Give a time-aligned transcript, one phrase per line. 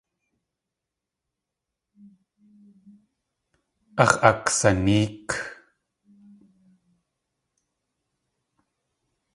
[4.03, 5.29] Áx̲ aksanéek.